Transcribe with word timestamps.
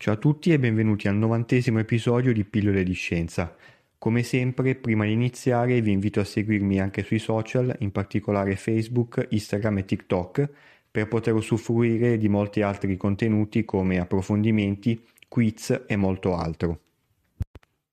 Ciao 0.00 0.14
a 0.14 0.16
tutti 0.16 0.52
e 0.52 0.60
benvenuti 0.60 1.08
al 1.08 1.16
novantesimo 1.16 1.80
episodio 1.80 2.32
di 2.32 2.44
Pillole 2.44 2.84
di 2.84 2.92
Scienza. 2.92 3.56
Come 3.98 4.22
sempre, 4.22 4.76
prima 4.76 5.04
di 5.04 5.10
iniziare 5.10 5.80
vi 5.80 5.90
invito 5.90 6.20
a 6.20 6.24
seguirmi 6.24 6.78
anche 6.78 7.02
sui 7.02 7.18
social, 7.18 7.74
in 7.80 7.90
particolare 7.90 8.54
Facebook, 8.54 9.26
Instagram 9.28 9.78
e 9.78 9.84
TikTok, 9.84 10.50
per 10.88 11.08
poter 11.08 11.34
usufruire 11.34 12.16
di 12.16 12.28
molti 12.28 12.62
altri 12.62 12.96
contenuti 12.96 13.64
come 13.64 13.98
approfondimenti, 13.98 15.04
quiz 15.26 15.82
e 15.88 15.96
molto 15.96 16.36
altro. 16.36 16.80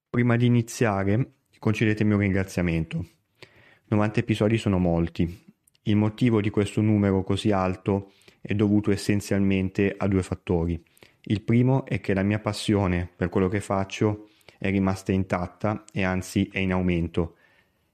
Prima 0.08 0.36
di 0.36 0.46
iniziare, 0.46 1.32
concedetemi 1.58 2.12
un 2.12 2.20
ringraziamento. 2.20 3.04
90 3.88 4.20
episodi 4.20 4.58
sono 4.58 4.78
molti. 4.78 5.44
Il 5.82 5.96
motivo 5.96 6.40
di 6.40 6.50
questo 6.50 6.80
numero 6.80 7.24
così 7.24 7.50
alto 7.50 8.12
è 8.40 8.54
dovuto 8.54 8.92
essenzialmente 8.92 9.92
a 9.98 10.06
due 10.06 10.22
fattori. 10.22 10.80
Il 11.28 11.42
primo 11.42 11.84
è 11.86 12.00
che 12.00 12.14
la 12.14 12.22
mia 12.22 12.38
passione 12.38 13.08
per 13.14 13.30
quello 13.30 13.48
che 13.48 13.60
faccio 13.60 14.28
è 14.58 14.70
rimasta 14.70 15.10
intatta 15.10 15.84
e 15.92 16.04
anzi 16.04 16.48
è 16.52 16.60
in 16.60 16.72
aumento. 16.72 17.36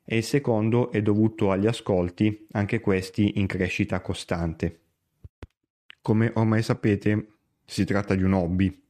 E 0.04 0.18
il 0.18 0.24
secondo 0.24 0.90
è 0.90 1.00
dovuto 1.00 1.50
agli 1.50 1.66
ascolti, 1.66 2.46
anche 2.52 2.80
questi 2.80 3.38
in 3.38 3.46
crescita 3.46 4.02
costante. 4.02 4.80
Come 6.02 6.30
ormai 6.34 6.62
sapete, 6.62 7.28
si 7.64 7.86
tratta 7.86 8.14
di 8.14 8.22
un 8.22 8.34
hobby. 8.34 8.82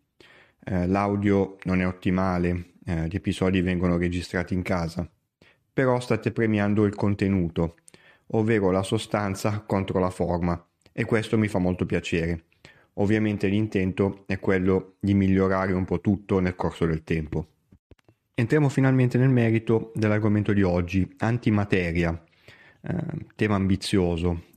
Eh, 0.64 0.88
l'audio 0.88 1.58
non 1.62 1.80
è 1.80 1.86
ottimale, 1.86 2.72
eh, 2.84 3.06
gli 3.06 3.14
episodi 3.14 3.60
vengono 3.60 3.96
registrati 3.96 4.54
in 4.54 4.62
casa, 4.62 5.08
però 5.72 6.00
state 6.00 6.32
premiando 6.32 6.84
il 6.84 6.96
contenuto, 6.96 7.76
ovvero 8.28 8.72
la 8.72 8.82
sostanza 8.82 9.60
contro 9.60 10.00
la 10.00 10.10
forma, 10.10 10.66
e 10.90 11.04
questo 11.04 11.38
mi 11.38 11.46
fa 11.46 11.58
molto 11.58 11.86
piacere. 11.86 12.46
Ovviamente 12.94 13.46
l'intento 13.46 14.24
è 14.26 14.38
quello 14.38 14.96
di 15.00 15.14
migliorare 15.14 15.72
un 15.72 15.84
po' 15.84 16.00
tutto 16.00 16.40
nel 16.40 16.54
corso 16.54 16.84
del 16.84 17.04
tempo. 17.04 17.46
Entriamo 18.34 18.68
finalmente 18.68 19.18
nel 19.18 19.28
merito 19.28 19.92
dell'argomento 19.94 20.52
di 20.52 20.62
oggi, 20.62 21.10
antimateria, 21.18 22.22
eh, 22.82 22.94
tema 23.34 23.54
ambizioso. 23.54 24.50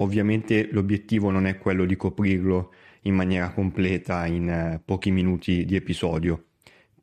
Ovviamente 0.00 0.68
l'obiettivo 0.70 1.30
non 1.30 1.46
è 1.46 1.58
quello 1.58 1.84
di 1.84 1.96
coprirlo 1.96 2.72
in 3.02 3.14
maniera 3.14 3.52
completa 3.52 4.26
in 4.26 4.48
eh, 4.48 4.80
pochi 4.84 5.10
minuti 5.10 5.64
di 5.64 5.76
episodio, 5.76 6.44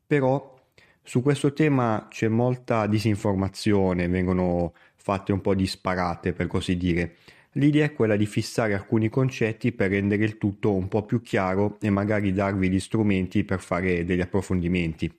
però 0.06 0.54
su 1.02 1.22
questo 1.22 1.52
tema 1.52 2.06
c'è 2.10 2.28
molta 2.28 2.86
disinformazione, 2.86 4.08
vengono 4.08 4.74
fatte 4.96 5.32
un 5.32 5.40
po' 5.40 5.54
disparate 5.54 6.32
per 6.32 6.48
così 6.48 6.76
dire 6.76 7.16
L'idea 7.56 7.86
è 7.86 7.92
quella 7.94 8.16
di 8.16 8.26
fissare 8.26 8.74
alcuni 8.74 9.08
concetti 9.08 9.72
per 9.72 9.90
rendere 9.90 10.24
il 10.24 10.36
tutto 10.36 10.74
un 10.74 10.88
po' 10.88 11.04
più 11.06 11.22
chiaro 11.22 11.78
e 11.80 11.88
magari 11.88 12.32
darvi 12.32 12.68
gli 12.68 12.78
strumenti 12.78 13.44
per 13.44 13.60
fare 13.60 14.04
degli 14.04 14.20
approfondimenti. 14.20 15.10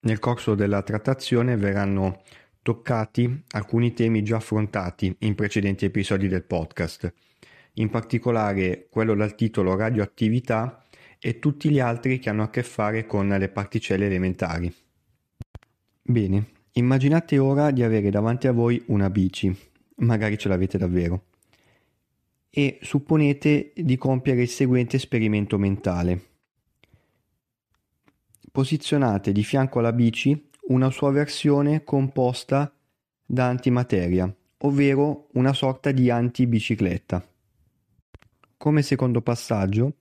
Nel 0.00 0.20
corso 0.20 0.54
della 0.54 0.82
trattazione 0.82 1.56
verranno 1.56 2.22
toccati 2.62 3.42
alcuni 3.50 3.92
temi 3.92 4.22
già 4.22 4.36
affrontati 4.36 5.16
in 5.20 5.34
precedenti 5.34 5.84
episodi 5.84 6.28
del 6.28 6.44
podcast, 6.44 7.12
in 7.74 7.90
particolare 7.90 8.86
quello 8.88 9.14
dal 9.16 9.34
titolo 9.34 9.74
radioattività 9.74 10.84
e 11.18 11.40
tutti 11.40 11.70
gli 11.70 11.80
altri 11.80 12.20
che 12.20 12.30
hanno 12.30 12.44
a 12.44 12.50
che 12.50 12.62
fare 12.62 13.04
con 13.04 13.26
le 13.26 13.48
particelle 13.48 14.06
elementari. 14.06 14.72
Bene, 16.02 16.46
immaginate 16.74 17.36
ora 17.38 17.72
di 17.72 17.82
avere 17.82 18.10
davanti 18.10 18.46
a 18.46 18.52
voi 18.52 18.80
una 18.86 19.10
bici 19.10 19.74
magari 19.96 20.38
ce 20.38 20.48
l'avete 20.48 20.78
davvero. 20.78 21.24
E 22.50 22.78
supponete 22.82 23.72
di 23.74 23.96
compiere 23.96 24.42
il 24.42 24.48
seguente 24.48 24.96
esperimento 24.96 25.58
mentale. 25.58 26.24
Posizionate 28.50 29.32
di 29.32 29.44
fianco 29.44 29.78
alla 29.78 29.92
bici 29.92 30.48
una 30.68 30.90
sua 30.90 31.10
versione 31.10 31.84
composta 31.84 32.72
da 33.24 33.46
antimateria, 33.46 34.32
ovvero 34.58 35.28
una 35.32 35.52
sorta 35.52 35.92
di 35.92 36.10
antibicicletta. 36.10 37.26
Come 38.56 38.82
secondo 38.82 39.20
passaggio, 39.20 39.96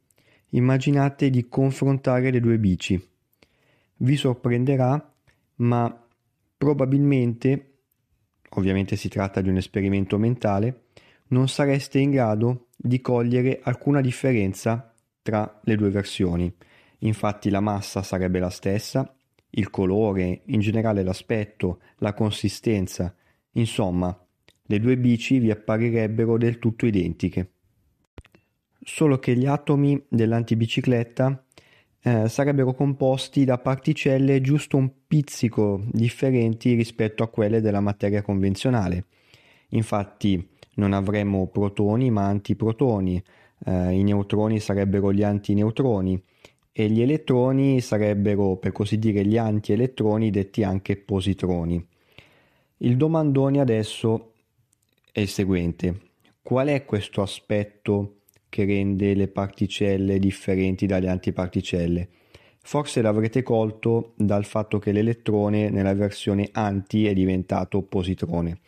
immaginate 0.49 1.29
di 1.29 1.47
confrontare 1.49 2.31
le 2.31 2.39
due 2.39 2.57
bici. 2.57 3.09
Vi 3.97 4.15
sorprenderà, 4.15 5.13
ma 5.55 6.07
probabilmente 6.57 7.74
ovviamente 8.55 8.95
si 8.95 9.09
tratta 9.09 9.41
di 9.41 9.49
un 9.49 9.57
esperimento 9.57 10.17
mentale, 10.17 10.87
non 11.27 11.47
sareste 11.47 11.99
in 11.99 12.11
grado 12.11 12.67
di 12.75 13.01
cogliere 13.01 13.59
alcuna 13.63 14.01
differenza 14.01 14.93
tra 15.21 15.59
le 15.63 15.75
due 15.75 15.89
versioni. 15.89 16.53
Infatti 16.99 17.49
la 17.49 17.61
massa 17.61 18.03
sarebbe 18.03 18.39
la 18.39 18.49
stessa, 18.49 19.15
il 19.51 19.69
colore, 19.69 20.41
in 20.45 20.59
generale 20.59 21.03
l'aspetto, 21.03 21.79
la 21.97 22.13
consistenza, 22.13 23.15
insomma, 23.53 24.17
le 24.67 24.79
due 24.79 24.97
bici 24.97 25.39
vi 25.39 25.51
apparirebbero 25.51 26.37
del 26.37 26.59
tutto 26.59 26.85
identiche. 26.85 27.51
Solo 28.81 29.17
che 29.19 29.35
gli 29.35 29.45
atomi 29.45 30.03
dell'antibicicletta 30.07 31.43
eh, 32.07 32.29
sarebbero 32.29 32.75
composti 32.75 33.45
da 33.45 33.57
particelle 33.57 34.39
giusto 34.39 34.77
un 34.77 34.91
pizzico 35.07 35.81
differenti 35.91 36.75
rispetto 36.75 37.23
a 37.23 37.29
quelle 37.29 37.61
della 37.61 37.79
materia 37.79 38.21
convenzionale. 38.21 39.05
Infatti 39.69 40.47
non 40.75 40.93
avremmo 40.93 41.47
protoni 41.47 42.11
ma 42.11 42.27
antiprotoni, 42.27 43.23
eh, 43.65 43.91
i 43.93 44.03
neutroni 44.03 44.59
sarebbero 44.59 45.11
gli 45.11 45.23
antineutroni 45.23 46.21
e 46.71 46.89
gli 46.89 47.01
elettroni 47.01 47.81
sarebbero 47.81 48.57
per 48.57 48.71
così 48.71 48.99
dire 48.99 49.25
gli 49.25 49.37
antielettroni 49.37 50.29
detti 50.29 50.61
anche 50.61 50.97
positroni. 50.97 51.83
Il 52.77 52.97
domandone 52.97 53.59
adesso 53.61 54.33
è 55.11 55.21
il 55.21 55.29
seguente. 55.29 56.01
Qual 56.43 56.67
è 56.67 56.85
questo 56.85 57.23
aspetto 57.23 58.17
che 58.55 58.63
rende 58.63 59.13
le 59.15 59.27
particelle 59.27 60.17
differenti 60.17 60.85
dalle 60.85 61.09
antiparticelle. 61.09 62.07
Forse 62.61 63.01
l'avrete 63.01 63.43
colto 63.43 64.13
dal 64.15 64.45
fatto 64.45 64.79
che 64.79 64.93
l'elettrone 64.93 65.69
nella 65.69 65.93
versione 65.93 66.47
anti 66.53 67.05
è 67.05 67.13
diventato 67.13 67.81
positrone. 67.81 68.59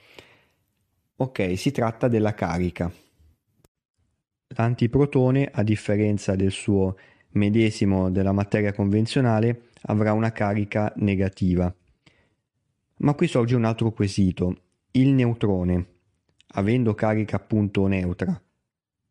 Ok, 1.16 1.58
si 1.58 1.72
tratta 1.72 2.09
della 2.09 2.34
carica. 2.34 2.91
L'antiprotone, 4.58 5.50
a 5.50 5.64
differenza 5.64 6.35
del 6.35 6.52
suo 6.52 6.97
medesimo 7.32 8.11
della 8.11 8.34
materia 8.34 8.73
convenzionale, 8.73 9.70
avrà 9.84 10.11
una 10.11 10.34
carica 10.34 10.91
negativa. 10.97 11.73
Ma 12.97 13.14
qui 13.14 13.28
sorge 13.28 13.56
un 13.56 13.64
altro 13.64 13.91
quesito. 13.91 14.64
Il 14.91 15.14
neutrone, 15.14 15.85
avendo 16.56 16.94
carica 16.94 17.38
appunto 17.38 17.88
neutra, 17.88 18.41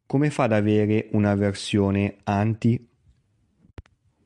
come 0.07 0.31
fa 0.31 0.45
ad 0.45 0.53
avere 0.53 1.09
una 1.13 1.35
versione 1.35 2.19
anti? 2.25 2.89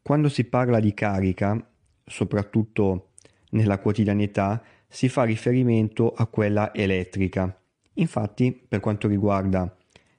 Quando 0.03 0.29
si 0.29 0.45
parla 0.45 0.79
di 0.79 0.93
carica, 0.93 1.59
soprattutto 2.05 3.13
nella 3.51 3.79
quotidianità, 3.79 4.63
si 4.87 5.09
fa 5.09 5.25
riferimento 5.25 6.13
a 6.13 6.27
quella 6.27 6.75
elettrica. 6.75 7.59
Infatti, 7.95 8.53
per 8.53 8.81
quanto 8.81 9.09
riguarda 9.09 9.75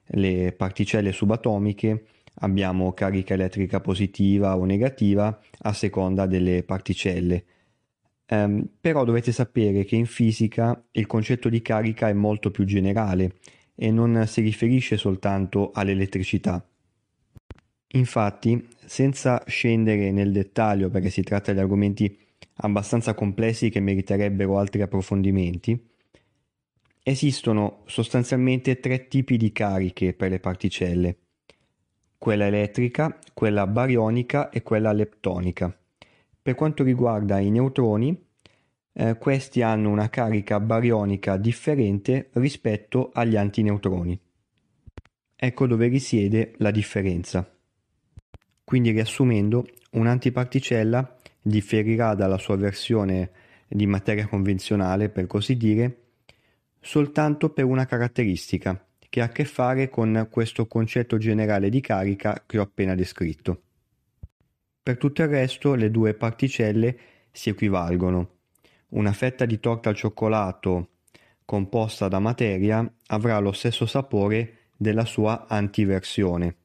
le 0.06 0.52
particelle 0.52 1.12
subatomiche, 1.12 2.06
abbiamo 2.36 2.92
carica 2.92 3.34
elettrica 3.34 3.80
positiva 3.80 4.56
o 4.56 4.64
negativa 4.64 5.38
a 5.60 5.72
seconda 5.72 6.26
delle 6.26 6.64
particelle. 6.64 7.44
Um, 8.28 8.66
però 8.80 9.04
dovete 9.04 9.30
sapere 9.30 9.84
che 9.84 9.94
in 9.94 10.06
fisica 10.06 10.82
il 10.92 11.06
concetto 11.06 11.48
di 11.48 11.60
carica 11.60 12.08
è 12.08 12.14
molto 12.14 12.50
più 12.50 12.64
generale 12.64 13.34
e 13.82 13.90
non 13.90 14.28
si 14.28 14.42
riferisce 14.42 14.96
soltanto 14.96 15.72
all'elettricità. 15.74 16.64
Infatti, 17.94 18.68
senza 18.84 19.42
scendere 19.44 20.12
nel 20.12 20.30
dettaglio 20.30 20.88
perché 20.88 21.10
si 21.10 21.24
tratta 21.24 21.52
di 21.52 21.58
argomenti 21.58 22.16
abbastanza 22.58 23.12
complessi 23.14 23.70
che 23.70 23.80
meriterebbero 23.80 24.56
altri 24.56 24.82
approfondimenti, 24.82 25.84
esistono 27.02 27.82
sostanzialmente 27.86 28.78
tre 28.78 29.08
tipi 29.08 29.36
di 29.36 29.50
cariche 29.50 30.12
per 30.12 30.30
le 30.30 30.38
particelle, 30.38 31.16
quella 32.18 32.46
elettrica, 32.46 33.18
quella 33.34 33.66
barionica 33.66 34.50
e 34.50 34.62
quella 34.62 34.92
leptonica. 34.92 35.76
Per 36.40 36.54
quanto 36.54 36.84
riguarda 36.84 37.40
i 37.40 37.50
neutroni, 37.50 38.16
questi 39.18 39.62
hanno 39.62 39.88
una 39.90 40.10
carica 40.10 40.60
barionica 40.60 41.36
differente 41.36 42.28
rispetto 42.34 43.10
agli 43.12 43.36
antineutroni. 43.36 44.20
Ecco 45.34 45.66
dove 45.66 45.88
risiede 45.88 46.52
la 46.58 46.70
differenza. 46.70 47.50
Quindi 48.62 48.90
riassumendo, 48.90 49.66
un'antiparticella 49.92 51.16
differirà 51.40 52.14
dalla 52.14 52.38
sua 52.38 52.56
versione 52.56 53.30
di 53.66 53.86
materia 53.86 54.26
convenzionale, 54.28 55.08
per 55.08 55.26
così 55.26 55.56
dire, 55.56 55.96
soltanto 56.80 57.50
per 57.50 57.64
una 57.64 57.86
caratteristica 57.86 58.86
che 59.08 59.20
ha 59.20 59.24
a 59.24 59.28
che 59.28 59.44
fare 59.44 59.88
con 59.88 60.28
questo 60.30 60.66
concetto 60.66 61.18
generale 61.18 61.70
di 61.70 61.80
carica 61.80 62.44
che 62.46 62.58
ho 62.58 62.62
appena 62.62 62.94
descritto. 62.94 63.62
Per 64.82 64.96
tutto 64.96 65.22
il 65.22 65.28
resto 65.28 65.74
le 65.74 65.90
due 65.90 66.14
particelle 66.14 66.98
si 67.30 67.50
equivalgono. 67.50 68.41
Una 68.92 69.12
fetta 69.12 69.46
di 69.46 69.58
torta 69.58 69.88
al 69.88 69.94
cioccolato 69.94 70.88
composta 71.44 72.08
da 72.08 72.18
materia 72.18 72.90
avrà 73.06 73.38
lo 73.38 73.52
stesso 73.52 73.86
sapore 73.86 74.68
della 74.76 75.06
sua 75.06 75.46
antiversione. 75.48 76.56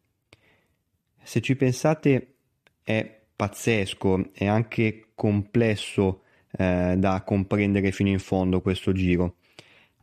Se 1.24 1.40
ci 1.40 1.56
pensate 1.56 2.36
è 2.84 3.22
pazzesco 3.36 4.32
e 4.34 4.48
anche 4.48 5.10
complesso 5.16 6.24
eh, 6.52 6.96
da 6.98 7.22
comprendere 7.24 7.92
fino 7.92 8.10
in 8.10 8.20
fondo 8.20 8.62
questo 8.62 8.92
giro. 8.92 9.36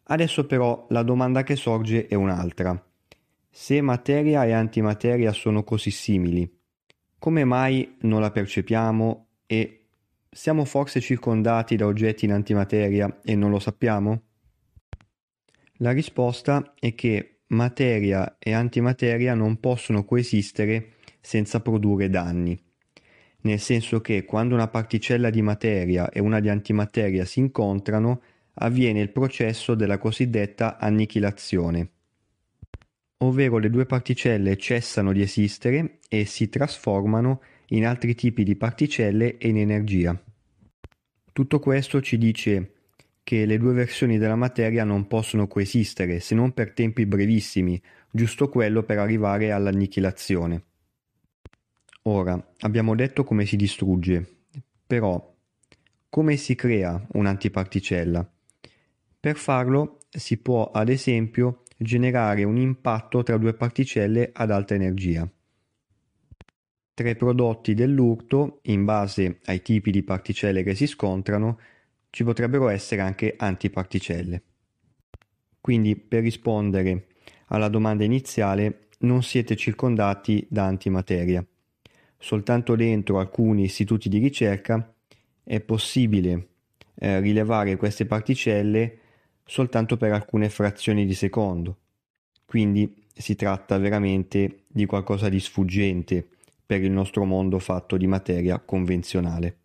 Adesso 0.05 0.47
però 0.47 0.87
la 0.91 1.03
domanda 1.03 1.43
che 1.43 1.57
sorge 1.57 2.07
è 2.07 2.15
un'altra. 2.15 2.83
Se 3.51 3.81
materia 3.83 4.45
e 4.45 4.53
antimateria 4.53 5.33
sono 5.33 5.63
così 5.63 5.91
simili, 5.91 6.51
come 7.19 7.45
mai 7.45 7.97
non 8.01 8.21
la 8.21 8.31
percepiamo 8.31 9.27
e 9.47 9.84
siamo 10.35 10.65
forse 10.65 11.01
circondati 11.01 11.77
da 11.77 11.87
oggetti 11.87 12.25
in 12.25 12.33
antimateria 12.33 13.21
e 13.23 13.37
non 13.37 13.51
lo 13.51 13.61
sappiamo? 13.61 14.23
La 15.79 15.93
risposta 15.93 16.75
è 16.79 16.95
che 16.95 17.43
materia 17.49 18.37
e 18.39 18.53
antimateria 18.53 19.35
non 19.35 19.61
possono 19.61 20.05
coesistere 20.05 20.95
senza 21.21 21.61
produrre 21.61 22.11
danni. 22.11 22.61
Nel 23.43 23.61
senso 23.61 24.01
che 24.01 24.25
quando 24.25 24.55
una 24.55 24.69
particella 24.69 25.31
di 25.31 25.41
materia 25.41 26.11
e 26.11 26.19
una 26.19 26.41
di 26.41 26.49
antimateria 26.49 27.25
si 27.25 27.39
incontrano, 27.39 28.21
avviene 28.55 29.01
il 29.01 29.11
processo 29.11 29.75
della 29.75 29.99
cosiddetta 29.99 30.79
annichilazione, 30.79 31.91
ovvero 33.19 33.59
le 33.59 33.71
due 33.71 33.87
particelle 33.87 34.57
cessano 34.57 35.13
di 35.13 35.23
esistere 35.23 35.99
e 36.09 36.25
si 36.25 36.49
trasformano 36.49 37.41
in 37.69 37.87
altri 37.87 38.15
tipi 38.15 38.43
di 38.45 38.57
particelle 38.57 39.39
e 39.39 39.49
in 39.49 39.59
energia. 39.59 40.21
Tutto 41.33 41.59
questo 41.59 42.01
ci 42.01 42.19
dice 42.19 42.73
che 43.25 43.47
le 43.47 43.59
due 43.59 43.73
versioni 43.73 44.19
della 44.19 44.37
materia 44.37 44.85
non 44.85 45.07
possono 45.07 45.49
coesistere 45.49 46.21
se 46.21 46.35
non 46.35 46.53
per 46.53 46.73
tempi 46.73 47.07
brevissimi, 47.07 47.81
giusto 48.11 48.49
quello 48.49 48.83
per 48.83 48.99
arrivare 48.99 49.51
all'annichilazione. 49.51 50.63
Ora, 52.03 52.53
abbiamo 52.61 52.95
detto 52.95 53.25
come 53.25 53.47
si 53.47 53.57
distrugge, 53.57 54.43
però 54.87 55.35
come 56.11 56.37
si 56.37 56.55
crea 56.55 57.05
un'antiparticella? 57.13 58.31
Per 59.19 59.37
farlo 59.37 60.01
si 60.11 60.37
può 60.37 60.71
ad 60.71 60.91
esempio 60.91 61.63
generare 61.77 62.45
un 62.45 62.59
impatto 62.59 63.23
tra 63.23 63.39
due 63.39 63.55
particelle 63.55 64.31
ad 64.33 64.51
alta 64.51 64.75
energia. 64.75 65.29
Tra 66.95 67.09
i 67.09 67.17
prodotti 67.17 67.75
dell'urto, 67.75 68.61
in 68.63 68.85
base 68.85 69.41
ai 69.47 69.63
tipi 69.63 69.91
di 69.91 70.05
particelle 70.05 70.63
che 70.63 70.77
si 70.77 70.87
scontrano, 70.87 71.59
ci 72.11 72.23
potrebbero 72.23 72.69
essere 72.69 73.01
anche 73.01 73.35
antiparticelle. 73.37 74.43
Quindi 75.61 75.97
per 75.97 76.23
rispondere 76.23 77.07
alla 77.47 77.69
domanda 77.69 78.05
iniziale 78.05 78.87
non 79.01 79.25
siete 79.25 79.57
circondati 79.57 80.47
da 80.49 80.67
antimateria. 80.67 81.45
Soltanto 82.17 82.77
dentro 82.77 83.19
alcuni 83.19 83.65
istituti 83.65 84.09
di 84.09 84.19
ricerca 84.19 84.95
è 85.43 85.59
possibile 85.61 86.49
eh, 86.95 87.19
rilevare 87.19 87.77
queste 87.77 88.07
particelle 88.07 88.99
soltanto 89.45 89.97
per 89.97 90.13
alcune 90.13 90.49
frazioni 90.49 91.05
di 91.05 91.15
secondo. 91.15 91.79
Quindi 92.47 93.03
si 93.13 93.35
tratta 93.35 93.79
veramente 93.79 94.61
di 94.69 94.87
qualcosa 94.87 95.29
di 95.29 95.41
sfuggente 95.41 96.29
per 96.67 96.83
il 96.83 96.91
nostro 96.91 97.25
mondo 97.25 97.59
fatto 97.59 97.97
di 97.97 98.07
materia 98.07 98.59
convenzionale. 98.61 99.59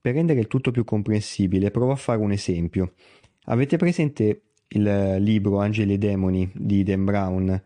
Per 0.00 0.14
rendere 0.14 0.40
il 0.40 0.46
tutto 0.46 0.70
più 0.70 0.84
comprensibile, 0.84 1.70
provo 1.70 1.92
a 1.92 1.96
fare 1.96 2.20
un 2.20 2.32
esempio. 2.32 2.94
Avete 3.44 3.76
presente 3.76 4.42
il 4.68 5.16
libro 5.18 5.58
Angeli 5.58 5.94
e 5.94 5.98
Demoni 5.98 6.50
di 6.54 6.82
Dan 6.82 7.04
Brown 7.04 7.62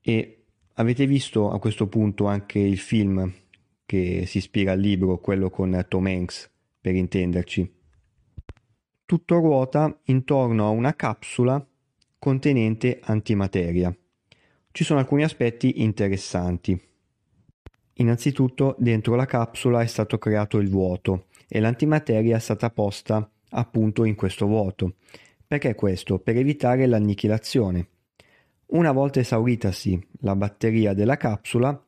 e 0.00 0.44
avete 0.74 1.06
visto 1.06 1.50
a 1.50 1.58
questo 1.58 1.88
punto 1.88 2.26
anche 2.26 2.58
il 2.58 2.78
film 2.78 3.32
che 3.86 4.24
si 4.26 4.38
ispira 4.38 4.72
al 4.72 4.80
libro, 4.80 5.18
quello 5.18 5.50
con 5.50 5.84
Tom 5.88 6.06
Hanks, 6.06 6.50
per 6.80 6.94
intenderci 6.94 7.82
tutto 9.06 9.36
ruota 9.36 10.00
intorno 10.04 10.66
a 10.66 10.70
una 10.70 10.94
capsula 10.94 11.64
contenente 12.18 13.00
antimateria. 13.02 13.94
Ci 14.70 14.82
sono 14.82 14.98
alcuni 14.98 15.22
aspetti 15.24 15.82
interessanti. 15.82 16.80
Innanzitutto 17.94 18.74
dentro 18.78 19.14
la 19.14 19.26
capsula 19.26 19.80
è 19.80 19.86
stato 19.86 20.18
creato 20.18 20.58
il 20.58 20.68
vuoto 20.68 21.26
e 21.48 21.60
l'antimateria 21.60 22.36
è 22.36 22.40
stata 22.40 22.70
posta 22.70 23.28
appunto 23.50 24.04
in 24.04 24.16
questo 24.16 24.46
vuoto. 24.46 24.94
Perché 25.46 25.74
questo? 25.74 26.18
Per 26.18 26.36
evitare 26.36 26.86
l'annichilazione. 26.86 27.88
Una 28.66 28.90
volta 28.90 29.20
esauritasi 29.20 30.04
la 30.20 30.34
batteria 30.34 30.94
della 30.94 31.16
capsula, 31.16 31.80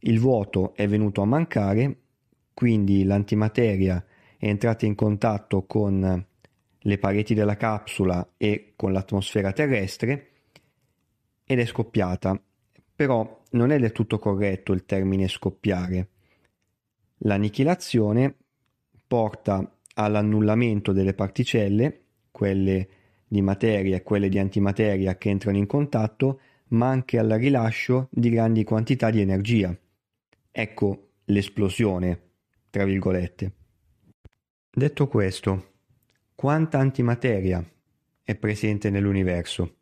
il 0.00 0.20
vuoto 0.20 0.74
è 0.76 0.86
venuto 0.86 1.22
a 1.22 1.26
mancare, 1.26 1.96
quindi 2.54 3.02
l'antimateria 3.02 4.04
è 4.36 4.46
entrata 4.46 4.86
in 4.86 4.94
contatto 4.94 5.64
con 5.64 6.26
le 6.84 6.98
pareti 6.98 7.34
della 7.34 7.56
capsula 7.56 8.34
e 8.36 8.74
con 8.76 8.92
l'atmosfera 8.92 9.52
terrestre 9.52 10.30
ed 11.44 11.58
è 11.58 11.64
scoppiata. 11.64 12.40
Però 12.94 13.41
non 13.52 13.70
è 13.70 13.78
del 13.78 13.92
tutto 13.92 14.18
corretto 14.18 14.72
il 14.72 14.84
termine 14.84 15.28
scoppiare. 15.28 16.08
L'annichilazione 17.18 18.34
porta 19.06 19.78
all'annullamento 19.94 20.92
delle 20.92 21.14
particelle, 21.14 22.00
quelle 22.30 22.88
di 23.26 23.42
materia 23.42 23.96
e 23.96 24.02
quelle 24.02 24.28
di 24.28 24.38
antimateria 24.38 25.16
che 25.16 25.30
entrano 25.30 25.56
in 25.56 25.66
contatto, 25.66 26.40
ma 26.68 26.88
anche 26.88 27.18
al 27.18 27.28
rilascio 27.28 28.08
di 28.10 28.30
grandi 28.30 28.64
quantità 28.64 29.10
di 29.10 29.20
energia. 29.20 29.76
Ecco 30.50 31.10
l'esplosione, 31.24 32.30
tra 32.70 32.84
virgolette. 32.84 33.52
Detto 34.70 35.08
questo, 35.08 35.72
quanta 36.34 36.78
antimateria 36.78 37.62
è 38.22 38.34
presente 38.34 38.90
nell'universo? 38.90 39.81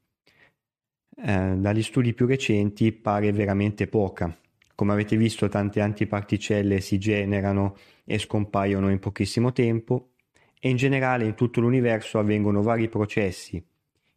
Eh, 1.22 1.56
dagli 1.56 1.82
studi 1.82 2.14
più 2.14 2.26
recenti 2.26 2.92
pare 2.92 3.30
veramente 3.32 3.86
poca. 3.86 4.34
Come 4.74 4.92
avete 4.92 5.18
visto 5.18 5.48
tante 5.48 5.82
antiparticelle 5.82 6.80
si 6.80 6.98
generano 6.98 7.76
e 8.06 8.18
scompaiono 8.18 8.88
in 8.90 8.98
pochissimo 8.98 9.52
tempo 9.52 10.12
e 10.58 10.70
in 10.70 10.76
generale 10.76 11.26
in 11.26 11.34
tutto 11.34 11.60
l'universo 11.60 12.18
avvengono 12.18 12.62
vari 12.62 12.88
processi 12.88 13.62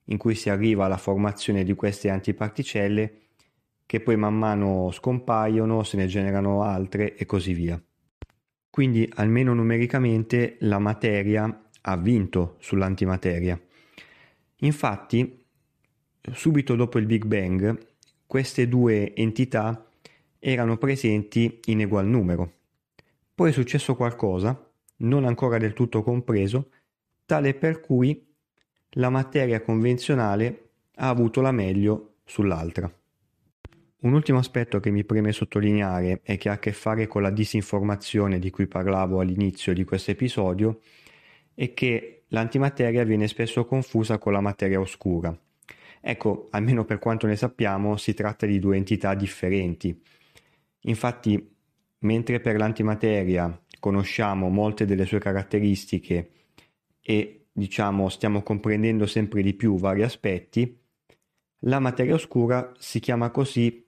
in 0.08 0.18
cui 0.18 0.36
si 0.36 0.50
arriva 0.50 0.86
alla 0.86 0.98
formazione 0.98 1.64
di 1.64 1.74
queste 1.74 2.10
antiparticelle 2.10 3.18
che 3.86 4.00
poi 4.00 4.16
man 4.16 4.36
mano 4.36 4.90
scompaiono, 4.92 5.84
se 5.84 5.98
ne 5.98 6.08
generano 6.08 6.64
altre 6.64 7.16
e 7.16 7.26
così 7.26 7.54
via. 7.54 7.82
Quindi 8.70 9.10
almeno 9.16 9.54
numericamente 9.54 10.56
la 10.62 10.80
materia 10.80 11.68
ha 11.82 11.98
vinto 11.98 12.56
sull'antimateria. 12.60 13.60
Infatti, 14.60 15.43
subito 16.32 16.76
dopo 16.76 17.00
il 17.00 17.06
Big 17.06 17.26
Bang, 17.26 17.78
queste 18.26 18.68
due 18.68 19.14
entità 19.16 19.88
erano 20.40 20.78
presenti 20.78 21.60
in 21.66 21.82
egual 21.82 22.08
numero. 22.08 22.52
Poi 23.36 23.50
è 23.50 23.54
successo 23.54 23.96
qualcosa, 23.96 24.72
non 24.98 25.26
ancora 25.26 25.58
del 25.58 25.74
tutto 25.74 26.04
compreso, 26.04 26.70
tale 27.26 27.54
per 27.54 27.80
cui 27.80 28.26
la 28.92 29.10
materia 29.10 29.62
convenzionale 29.62 30.70
ha 30.96 31.10
avuto 31.10 31.42
la 31.42 31.52
meglio 31.52 32.16
sull'altra. 32.26 32.92
Un 34.02 34.14
ultimo 34.14 34.38
aspetto 34.38 34.80
che 34.80 34.92
mi 34.92 35.06
preme 35.06 35.32
sottolineare 35.32 36.22
e 36.24 36.38
che 36.38 36.50
ha 36.50 36.54
a 36.54 36.60
che 36.60 36.74
fare 36.74 37.08
con 37.08 37.22
la 37.22 37.30
disinformazione 37.30 38.38
di 38.38 38.50
cui 38.50 38.68
parlavo 38.68 39.20
all'inizio 39.20 39.74
di 39.74 39.86
questo 39.86 40.12
episodio 40.12 40.82
è 41.54 41.74
che 41.74 42.24
l'antimateria 42.28 43.04
viene 43.04 43.28
spesso 43.28 43.66
confusa 43.66 44.18
con 44.18 44.34
la 44.34 44.42
materia 44.42 44.80
oscura. 44.80 45.36
Ecco, 46.06 46.50
almeno 46.52 46.84
per 46.84 47.00
quanto 47.00 47.28
ne 47.28 47.38
sappiamo, 47.38 47.96
si 47.96 48.14
tratta 48.14 48.46
di 48.46 48.60
due 48.60 48.76
entità 48.76 49.14
differenti. 49.14 49.98
Infatti, 50.82 51.56
mentre 52.00 52.42
per 52.42 52.58
l'antimateria 52.58 53.58
conosciamo 53.80 54.50
molte 54.50 54.86
delle 54.86 55.06
sue 55.06 55.20
caratteristiche 55.20 56.32
e 57.00 57.46
diciamo 57.54 58.10
stiamo 58.10 58.44
comprendendo 58.44 59.06
sempre 59.06 59.42
di 59.42 59.54
più 59.54 59.78
vari 59.78 60.04
aspetti, 60.04 60.78
la 61.60 61.80
materia 61.80 62.16
oscura 62.16 62.74
si 62.78 63.00
chiama 63.00 63.32
così 63.32 63.88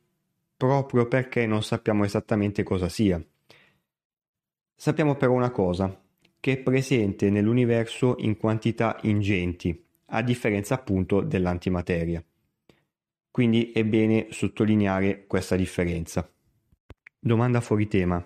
proprio 0.55 1.09
perché 1.09 1.45
non 1.45 1.63
sappiamo 1.63 2.05
esattamente 2.05 2.63
cosa 2.63 2.87
sia. 2.87 3.21
Sappiamo 4.73 5.15
però 5.15 5.33
una 5.33 5.51
cosa, 5.51 6.01
che 6.39 6.53
è 6.53 6.57
presente 6.59 7.29
nell'universo 7.29 8.15
in 8.19 8.37
quantità 8.37 8.97
ingenti, 9.01 9.84
a 10.07 10.21
differenza 10.21 10.75
appunto 10.75 11.21
dell'antimateria. 11.21 12.23
Quindi 13.31 13.71
è 13.71 13.83
bene 13.83 14.27
sottolineare 14.29 15.25
questa 15.27 15.55
differenza. 15.55 16.29
Domanda 17.19 17.59
fuori 17.59 17.87
tema. 17.87 18.23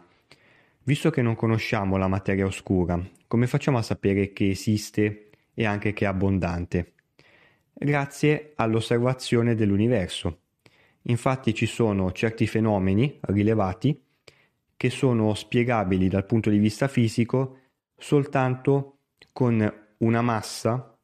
Visto 0.83 1.09
che 1.09 1.21
non 1.21 1.35
conosciamo 1.35 1.97
la 1.97 2.07
materia 2.07 2.45
oscura, 2.45 2.99
come 3.27 3.47
facciamo 3.47 3.77
a 3.77 3.81
sapere 3.81 4.33
che 4.33 4.49
esiste 4.49 5.29
e 5.53 5.65
anche 5.65 5.93
che 5.93 6.05
è 6.05 6.07
abbondante? 6.07 6.93
Grazie 7.73 8.53
all'osservazione 8.55 9.55
dell'universo. 9.55 10.41
Infatti 11.03 11.53
ci 11.53 11.65
sono 11.65 12.11
certi 12.11 12.45
fenomeni 12.45 13.17
rilevati 13.21 14.03
che 14.75 14.89
sono 14.89 15.33
spiegabili 15.33 16.07
dal 16.07 16.25
punto 16.25 16.49
di 16.49 16.57
vista 16.57 16.87
fisico 16.87 17.59
soltanto 17.97 18.97
con 19.31 19.73
una 19.97 20.21
massa 20.21 20.98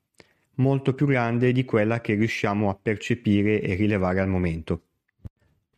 molto 0.56 0.94
più 0.94 1.06
grande 1.06 1.52
di 1.52 1.66
quella 1.66 2.02
che 2.02 2.16
riusciamo 2.16 2.70
a 2.70 2.76
percepire 2.76 3.62
e 3.62 3.76
rilevare 3.76 4.20
al 4.20 4.28
momento. 4.28 4.82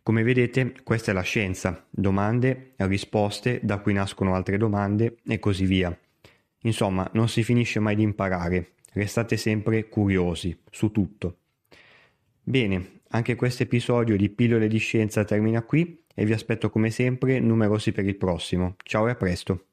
Come 0.04 0.24
vedete, 0.24 0.74
questa 0.84 1.12
è 1.12 1.14
la 1.14 1.22
scienza, 1.22 1.86
domande, 1.90 2.74
risposte, 2.78 3.60
da 3.62 3.80
cui 3.80 3.94
nascono 3.94 4.36
altre 4.36 4.58
domande 4.58 5.18
e 5.28 5.40
così 5.40 5.66
via. 5.66 5.98
Insomma, 6.62 7.10
non 7.14 7.28
si 7.28 7.44
finisce 7.44 7.80
mai 7.80 7.96
di 7.96 8.04
imparare, 8.04 8.76
restate 8.94 9.36
sempre 9.36 9.90
curiosi 9.90 10.58
su 10.72 10.92
tutto. 10.92 11.38
Bene, 12.42 13.02
anche 13.10 13.36
questo 13.36 13.64
episodio 13.64 14.16
di 14.16 14.30
Pillole 14.30 14.68
di 14.68 14.78
Scienza 14.78 15.26
termina 15.26 15.62
qui 15.62 16.04
e 16.14 16.26
vi 16.26 16.34
aspetto 16.34 16.70
come 16.70 16.90
sempre 16.90 17.40
numerosi 17.40 17.92
per 17.92 18.06
il 18.06 18.16
prossimo. 18.16 18.76
Ciao 18.84 19.08
e 19.08 19.12
a 19.12 19.16
presto! 19.16 19.66